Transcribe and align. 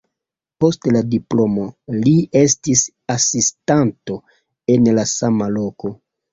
Post 0.63 0.87
la 0.95 1.01
diplomo 1.11 1.65
li 1.99 2.15
estis 2.41 2.83
asistanto 3.19 4.21
en 4.79 4.93
la 5.01 5.07
sama 5.17 5.55
loko. 5.63 5.97